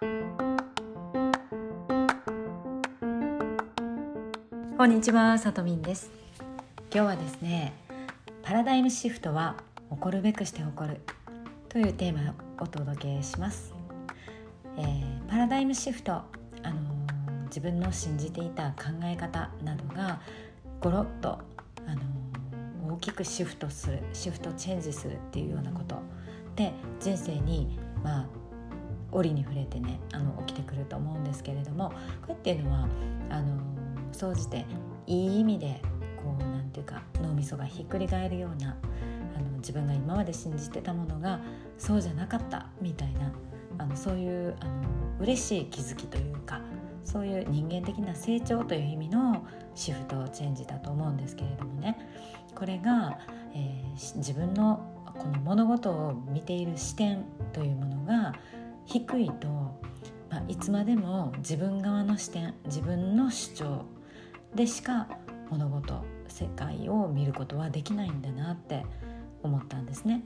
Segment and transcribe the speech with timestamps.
[0.00, 0.06] こ
[4.84, 6.10] んにちは、さとみんです。
[6.90, 7.74] 今日はですね
[8.42, 9.56] パラダイムシフトは
[9.90, 11.02] 起こるべくして起こる
[11.68, 13.74] というテーマをお届けします、
[14.78, 16.24] えー、パラダイムシフトあ
[16.62, 20.22] のー、自分の信じていた考え方などが
[20.80, 21.40] ゴロッと
[21.86, 21.94] あ
[22.86, 26.00] のー、大きくシフトするシフトチェンジするっていうようなこと。
[26.56, 28.39] で人生にまあ
[29.12, 31.90] 折に触れてねあの起きてくると思うんですけれども
[32.22, 32.88] これっていうのは
[33.30, 33.60] あの
[34.12, 34.66] 総じて
[35.06, 35.80] いい意味で
[36.22, 38.76] こうなんていうか脳みそがひっくり返るような
[39.36, 41.40] あの自分が今まで信じてたものが
[41.78, 43.32] そうじゃなかったみたいな
[43.78, 44.72] あのそういうあの
[45.20, 46.60] 嬉しい気づきというか
[47.04, 51.98] そういう人間的な成長という意味のシフトチェンジだと思うんですけれどもね。
[52.54, 53.18] これが、
[53.54, 58.34] えー、自分のこの物事を見ている視点というものが
[58.86, 59.48] 低いと、
[60.30, 63.84] まあ、いつまでも自分側の視点自分の主張
[64.54, 65.08] でしか
[65.50, 68.84] 物事世界を見ることはできないんだなって
[69.42, 70.22] 思ったんですね。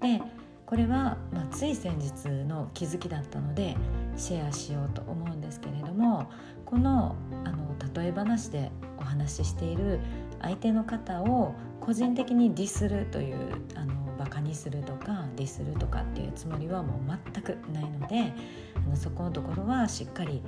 [0.00, 0.20] で
[0.66, 3.76] これは、まあ、つい先日の気づきだったので
[4.16, 6.30] シェアしようと思うんですけれども
[6.64, 10.00] このあの例え話でお話ししている
[10.40, 13.36] 相手の方を個人的にディスるという
[13.74, 18.32] あのバカにするとかディスるとかっていうつもりはもう全くないので
[18.76, 20.40] あのそこのところはしっかり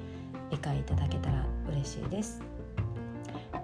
[0.51, 2.41] 理解いただけたら嬉しいです。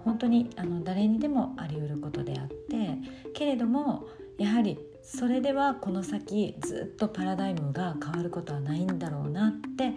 [0.05, 2.98] 本当にあの誰にでもあり得ることであって
[3.34, 9.92] けれどもやはりそれではこの先ずっとパラダイムが変わることはないんだろうなって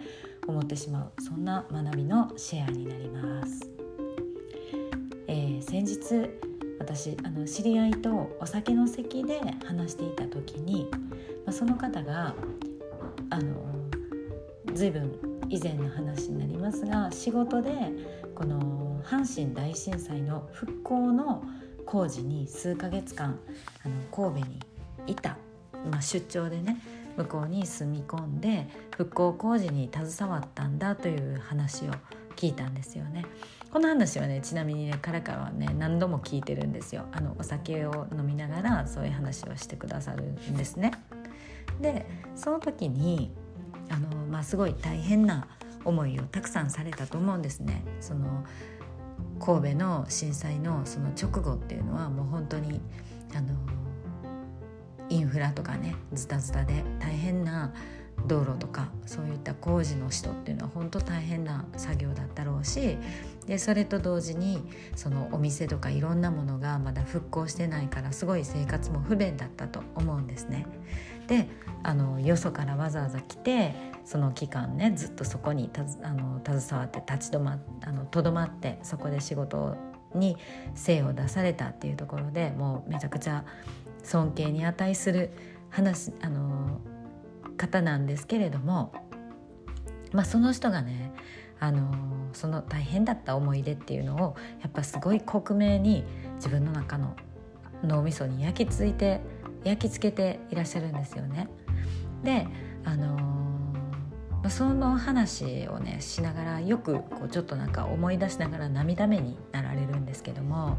[0.46, 3.70] 思ってしまうそんな学びのシェアになります。
[5.26, 10.88] えー、先日私あの知り合いとお酒の席で話していた時に、
[11.44, 12.34] まあ、その方が
[13.30, 13.74] あの
[14.74, 15.12] 随分
[15.48, 17.70] 以前の話になりますが仕事で
[18.34, 21.44] この阪神大震災の復興の
[21.86, 23.38] 工事に数ヶ月間
[23.84, 24.60] あの神戸に
[25.06, 25.36] いた、
[25.90, 26.78] まあ、出張でね
[27.16, 31.90] 向こうに住み込んで復興工事に携わったんだという話を
[32.36, 33.23] 聞いたんですよね。
[33.74, 37.06] この話はねちなみにね彼からはね何度も聞いてるんですよ。
[37.10, 40.92] あのお酒を飲みながらそういう話をしてくださるんですね。
[41.80, 43.32] でその時に
[43.90, 45.48] あの、まあ、すごい大変な
[45.84, 47.82] 思いをたくさんされたと思うんですね。
[47.98, 48.44] その
[49.40, 52.80] 神戸の震災のその直後っていうのはもう本当に
[53.34, 53.56] あの
[55.08, 57.74] インフラとかねズタズタで大変な
[58.26, 62.96] 道路とかそういった工事の人っていうのは本当大変な作業だったろうし
[63.46, 64.62] でそれと同時に
[64.96, 70.66] そのお店とかいろんなものがまだ復興してないからすごい生活も不便だったと思うんですね。
[71.26, 71.48] で
[71.82, 73.74] あのよそからわざわざ来て
[74.04, 79.76] その期間ねずっとそこにたずあの携わって立ち止まあのとどまってそこで仕事
[80.14, 80.36] に
[80.74, 83.44] 精を出されたっていうところでもうめちゃくちゃ
[84.02, 85.30] 尊敬に値する
[85.70, 86.80] 話あの
[87.56, 88.92] 方なんですけれども、
[90.12, 91.12] まあ、その人がね
[91.60, 91.90] あの
[92.32, 96.04] その大変だった思い出っていうのをやっぱすごい克明に
[96.36, 97.16] 自分の中の
[97.82, 99.20] 脳みそに焼き付いて
[99.62, 101.48] 焼き付けていらっしゃるんですよね。
[102.22, 102.46] で
[102.84, 103.34] あの
[104.50, 110.78] その話をねしながらよくこうちょっとなんか思い出しながら涙目になられるんですけども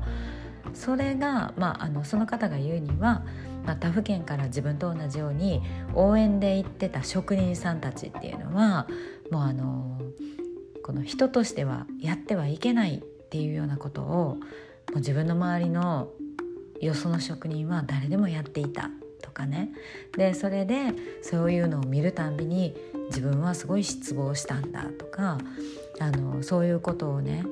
[0.73, 3.23] それが、まあ、あのその方が言うには、
[3.65, 5.61] まあ、他府県から自分と同じように
[5.93, 8.87] 応援で行ってた職人さんたちっていうのは
[9.31, 9.99] もうあの
[10.83, 12.99] この人としてはやってはいけないっ
[13.29, 14.39] ていうようなことをも
[14.95, 16.09] う自分の周りの
[16.79, 19.71] よその職人は誰でもやっていたとかね。
[20.15, 20.93] でそれで
[21.23, 22.75] そういうのを見るたんびに
[23.07, 25.39] 自分はすごい失望したんだとか
[25.99, 27.43] あのそういうことをね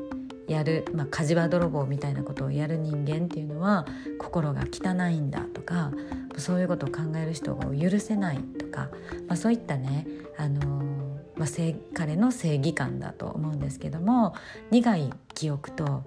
[0.47, 3.85] やる、まあ、火事場泥棒みたいなことをやる人間っていうのは
[4.19, 5.91] 心が汚いんだとか
[6.37, 8.89] そういうことを考える人を許せないとか、
[9.27, 10.59] まあ、そういったね、あの
[11.35, 11.49] まあ、
[11.93, 14.35] 彼の正義感だと思うんですけども
[14.71, 16.03] 苦い記憶と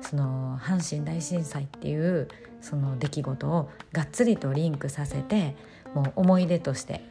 [0.00, 2.28] その阪神大震災っていう
[2.60, 5.56] その出来事をがっつりとリンクさせて
[5.94, 7.02] もう思い出として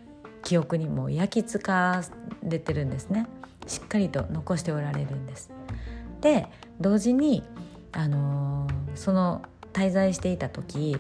[0.44, 2.04] 記憶にも焼き付か
[2.44, 3.28] れてるんですね
[3.68, 5.52] しっかりと残しておられるんです。
[6.26, 6.48] で
[6.82, 7.44] 同時に、
[7.92, 9.44] あのー、その
[9.74, 10.98] 滞在していた時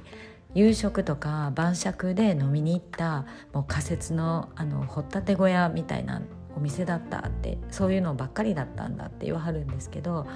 [0.54, 6.22] 夕食とか晩酌で飲みに行ったもう仮設のあの掘ったて小屋みたいな
[6.56, 10.27] お店だったってそういうのばっかりだったんだって言わはるんですけど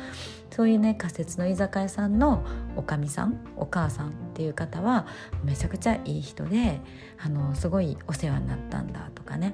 [0.49, 2.43] そういうね仮設の居酒屋さんの
[2.75, 5.05] おかみさんお母さんっていう方は
[5.43, 6.81] めちゃくちゃいい人で
[7.23, 9.53] あのすごいお世話になったんだとかね。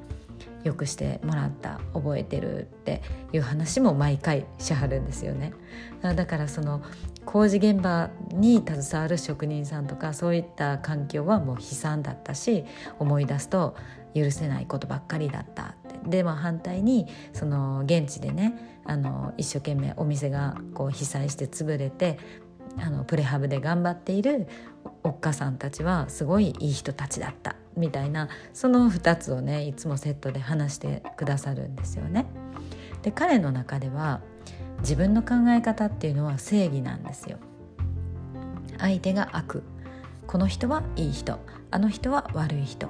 [0.66, 5.54] よくしてもらった覚えてるっていう話も毎回しはるんですよね。
[6.02, 6.82] だからその
[7.24, 12.66] 工事現場に携わる職人さんとかそういった環境はもう悲惨だったし
[13.00, 13.76] 思い出すと
[14.16, 16.10] 許せないことばっかりだったって。
[16.10, 22.18] でも反対にその現地でねあの一生懸命お店がこう被災して潰れて
[22.78, 24.48] あのプレハブで頑張っている
[25.04, 27.56] おっかさんたちはすごいいい人たちだった。
[27.76, 32.26] みたいなその2つをねいつもセットで話してくださるんですよね。
[33.02, 34.22] で彼の中では
[34.80, 37.38] 自分の考え方っていうのは正義なんですよ。
[38.78, 39.64] 相手が悪。
[40.28, 41.40] この人はいい人。
[41.72, 42.88] あの人は悪い人、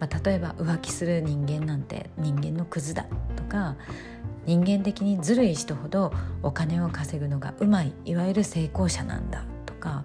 [0.00, 3.06] まあ、例えば浮気する人間なんて人間のクズだ。
[3.36, 3.76] とか
[4.46, 6.12] 人間的にずるい人ほど
[6.42, 7.92] お金を稼ぐのがうまい。
[8.04, 9.44] いわゆる成功者なんだ。
[9.66, 10.04] とか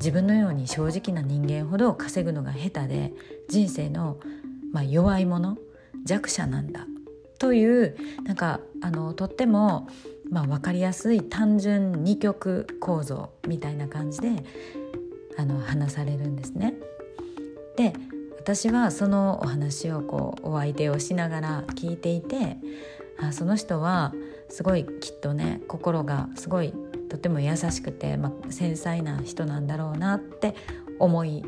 [0.00, 3.12] 自分のように正直な人間ほど稼ぐのが下手で
[3.48, 4.18] 人生の、
[4.72, 5.58] まあ、弱い者
[6.04, 6.86] 弱者なんだ
[7.38, 9.88] というなんかあのとっても、
[10.30, 14.42] まあ、分かりやすい単純二極構造みたいな感じで
[15.36, 16.74] あの話されるんですね。
[17.76, 17.92] で
[18.38, 22.56] 私はそのお話をこうお相手をしながら聞いていて
[23.18, 24.14] あその人は
[24.48, 26.72] すごいきっとね心がすごい
[27.10, 30.54] とても優しくて、まあ、繊細な人なんだろうなって
[30.98, 31.44] 思い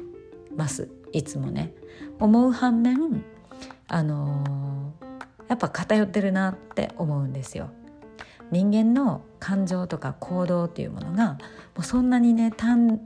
[0.54, 1.72] ますいつもね。
[2.18, 3.24] 思う反面
[3.86, 7.70] あのー、やっぱ偏ってるなって思うんですよ。
[8.50, 11.38] 人間の感情とか行動っていうものがも
[11.80, 12.98] うそんなにね簡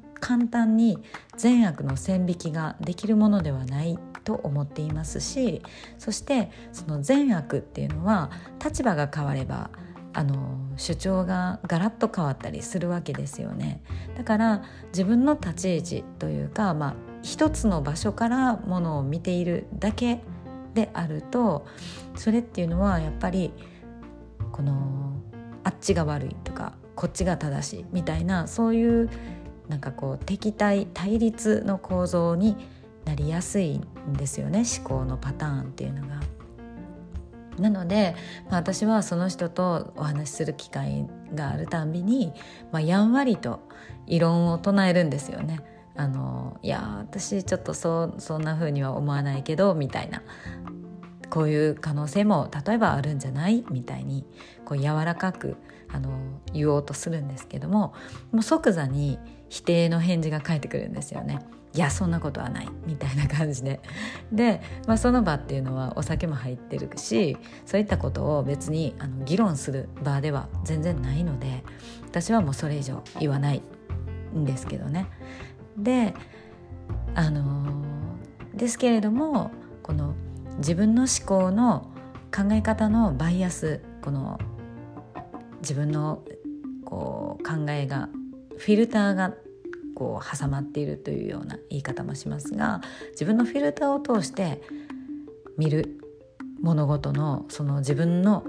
[0.50, 0.98] 単に
[1.36, 5.62] 善悪の線引きができるものではないと思っていますし
[5.98, 8.32] そしてその善悪っていうのは
[8.62, 9.70] 立場が変われば
[10.16, 13.82] あの主張がガラッと変わったりするわけですよね
[14.16, 20.22] だから自分の立ち位置というか、まあ、一つの場所からものを見ているだけ
[20.72, 21.66] であると
[22.14, 23.52] それっていうのはやっぱり
[24.52, 25.20] この
[25.64, 29.10] あっちが悪いとかこっちが正しいみたいなそういう
[29.68, 32.56] なんかこう敵対対立の構造に
[33.04, 36.35] なりやすいんですよね思考のパターンっていうのが。
[37.58, 38.14] なので、
[38.50, 42.32] まあ、私はその人とお話しする機会があるたんびに、
[42.72, 43.60] まあ、やんわりと
[44.06, 45.60] 異論を唱えるんですよね。
[45.98, 50.22] あのいや私ちょっとそそんな風には思わないけどみたいな
[51.30, 53.64] こういう可能性も例えばあるんじゃない？
[53.70, 54.26] みたいに
[54.66, 55.56] こう柔らかく
[55.90, 56.10] あの
[56.52, 57.94] 言おうとするんですけども
[58.30, 59.18] もう即座に
[59.48, 61.38] 否定の返事が返ってくるんですよね。
[61.76, 63.80] いやそんなことはないみたいな感じで
[64.32, 67.36] で、まあ、その場っていうのはお酒も入ってるし
[67.66, 71.62] そういったことを別にあの議論する場では全然ないので
[72.06, 73.60] 私はもうそれ以上言わない
[74.34, 75.06] んですけどね。
[75.76, 76.14] で
[77.14, 77.84] あの
[78.54, 79.50] ですけれども
[79.82, 80.14] この
[80.56, 81.90] 自分の思考の
[82.34, 84.38] 考え方のバイアスこの
[85.60, 86.22] 自分の
[86.86, 88.08] こう考えが
[88.56, 89.34] フィルターが
[89.96, 92.82] こう挟まっているというような言い方もしますが
[93.12, 94.60] 自分のフィルターを通して
[95.56, 95.98] 見る
[96.60, 98.44] 物事のその自分の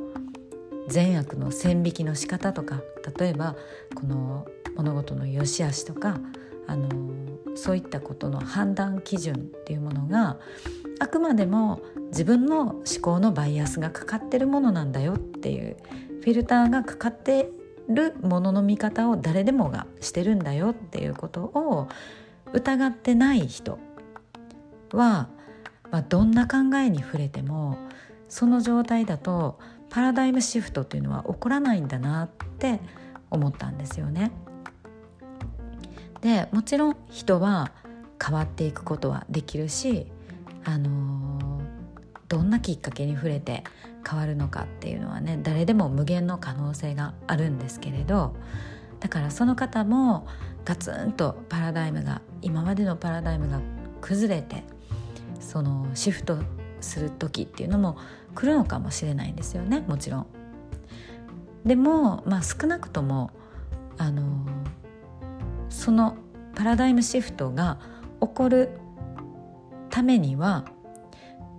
[0.90, 2.82] 善悪の線引きの仕方とか
[3.18, 3.56] 例えば
[3.96, 4.46] この
[4.76, 6.20] 物事の良し悪しとか
[6.68, 6.90] あの
[7.56, 10.38] そういったことの判断基準っていうものが
[11.00, 15.78] あくまでも自分の思考のバイアスがかかってるものなんだよっていう
[16.22, 17.50] フィルターがかかって
[17.90, 21.88] るものの見方を誰でもがしてるんだよっていうことを
[22.54, 23.80] 疑ってない人
[24.92, 25.30] は、
[25.92, 27.78] まあ、どんな考えに触れても
[28.30, 32.30] その状態だとパラダイムシフトっていうのは起こらないんだなっ
[32.60, 32.80] て
[33.30, 34.32] 思ったんですよね。
[36.22, 37.72] でもちろん人は
[38.24, 40.08] 変わっていくことはできるし、
[40.66, 41.47] あのー、
[42.30, 43.64] どんなきっかけに触れて
[44.08, 48.36] 変わるのかっていうのはね誰でも無限の可能性があるんですけれど
[49.00, 50.28] だからその方も
[50.66, 53.62] ガツンとパラダイムが今までのパラダイムが
[54.02, 54.64] 崩れて
[55.40, 56.40] そのシフト
[56.82, 57.98] する時っていうのも
[58.36, 60.28] 来るのかもしれないんですよねもちろん。
[61.66, 63.32] でも、まあ、少なくとも
[63.98, 64.46] あの
[65.70, 66.16] その
[66.56, 67.80] パラダイムシフトが
[68.22, 68.72] 起こる
[69.90, 70.66] ためには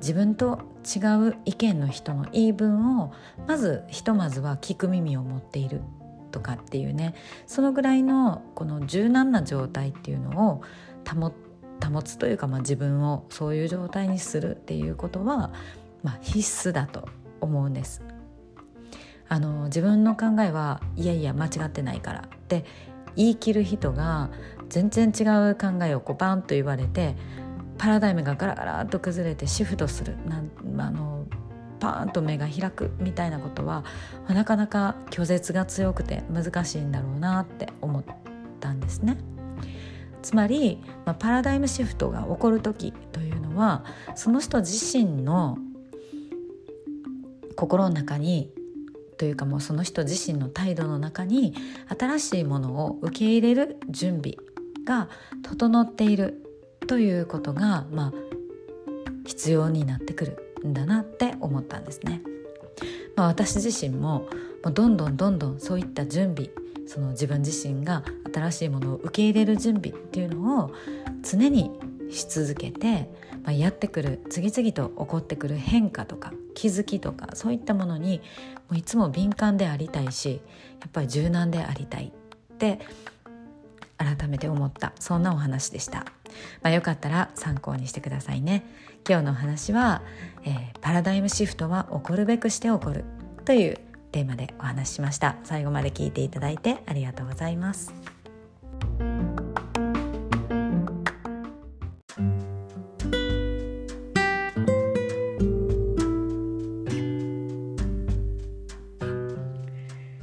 [0.00, 3.12] 自分と違う意見の人の言い分を
[3.47, 5.83] まずひとまずは聞く耳を持っている
[6.31, 7.14] とかっていうね
[7.47, 10.62] そのぐらいのこの柔軟な状態っていうのを
[11.09, 11.33] 保
[11.85, 15.52] 保つというか、まあ、自分をそういう状態にするっていうことは、
[16.02, 17.09] まあ、必須だと
[17.40, 18.02] 思うんです。
[19.28, 22.64] あの自分の考えはいやいや間違ってないからって
[23.14, 24.31] 言い切る人が
[24.69, 27.14] 全然違う考えをこうバンと言われて
[27.78, 31.26] パラダイムがガラガラと崩れてシフトするなんあの
[31.78, 33.85] パーンと目が開くみたいなことは、
[34.28, 38.04] なかなか拒絶が強くて難しいんだろうなって思っ
[38.61, 39.16] たんですね。
[40.23, 43.85] つまり、まあ、パラダイムシフトが起こる時というのは
[44.16, 45.56] その人自身の
[47.54, 48.50] 心の中に
[49.16, 51.54] というかもうその人自身の態度の中に
[51.99, 54.37] 新しいものを受け入れる準備
[54.85, 55.08] が
[55.42, 56.48] 整っている
[56.88, 58.12] ということが、まあ、
[59.26, 62.23] 必要になってくるんだなって思ったんですね。
[63.14, 64.26] まあ、私自身も
[64.64, 66.50] もうどんどんどんどんそういった準備
[66.87, 68.02] その自分自身が
[68.33, 70.73] 新しいものを受け入れる準備っていうのを
[71.23, 71.71] 常に
[72.11, 73.11] し続けて、
[73.42, 78.23] まあ、やってくる次々と起こってくる変化とか気づきとかそういったものに
[78.71, 80.40] もういつも敏感でありたいし
[80.80, 82.12] やっぱり柔軟でありたい
[82.54, 82.80] って
[83.99, 84.93] 改めて思った。
[84.99, 86.07] そんなお話でした、
[86.62, 88.64] まあ、よかったら参考にしてくださいね。
[89.09, 90.02] 今日のお話は、
[90.45, 93.05] えー、パラダイムシフトは起こるべくして起こる。
[93.45, 93.78] という
[94.12, 95.37] テーマでお話ししました。
[95.45, 97.93] 最後まで聞いていただいてありがとうございます。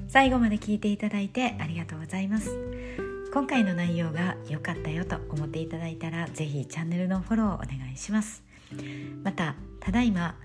[0.07, 2.49] 最後まで聞いていただいてありがとうございます。
[3.35, 8.41] 今回の内容が良かったよと思っていただいたらぜひチャンネルのフォローをお願いします。
[9.25, 10.37] またただいま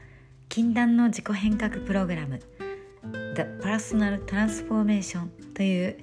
[0.49, 2.41] 禁断の自己変革プログラム
[3.37, 5.99] The Personal Transformation という、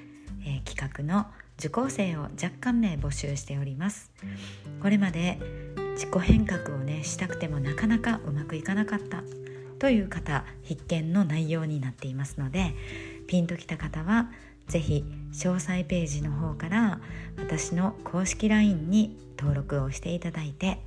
[0.46, 1.28] えー、企画の
[1.60, 4.10] 受講生を若干名募集しております。
[4.82, 5.40] これまで
[5.96, 9.24] 自己変革をねしたくてもなかなかうまくいかなかった
[9.80, 12.74] という方必見の内容になっていますので
[13.28, 14.32] ピンときた方は
[14.68, 17.00] 是非詳細ページの方から
[17.38, 20.80] 私の公式 LINE に登録をしていただいて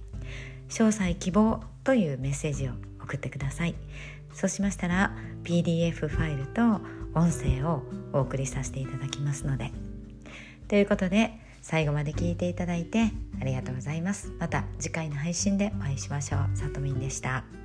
[0.68, 2.72] 詳細希望というメッセージを
[3.02, 3.74] 送ってください。
[4.32, 5.12] そうしましたら
[5.44, 6.62] PDF ファイルと
[7.14, 7.82] 音声を
[8.12, 9.72] お送りさせていただきますので。
[10.68, 11.32] ということで
[11.62, 13.10] 最後まで聞いていただいて
[13.40, 14.32] ありがとうございます。
[14.38, 16.56] また次回の配信でお会いしましょう。
[16.56, 17.59] さとみんでした。